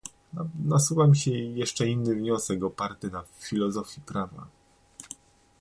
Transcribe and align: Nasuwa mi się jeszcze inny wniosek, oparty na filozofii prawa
Nasuwa 0.65 1.07
mi 1.07 1.17
się 1.17 1.31
jeszcze 1.31 1.87
inny 1.87 2.15
wniosek, 2.15 2.63
oparty 2.63 3.09
na 3.11 3.23
filozofii 3.39 4.01
prawa 4.01 4.47